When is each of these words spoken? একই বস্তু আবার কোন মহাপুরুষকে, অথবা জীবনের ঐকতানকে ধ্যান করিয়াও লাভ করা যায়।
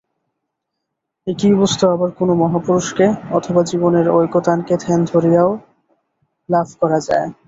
একই 1.27 1.53
বস্তু 1.53 1.83
আবার 1.87 2.09
কোন 2.11 2.29
মহাপুরুষকে, 2.33 3.05
অথবা 3.31 3.61
জীবনের 3.63 4.07
ঐকতানকে 4.09 4.73
ধ্যান 4.77 5.01
করিয়াও 5.13 5.49
লাভ 6.49 6.67
করা 6.81 6.99
যায়। 6.99 7.27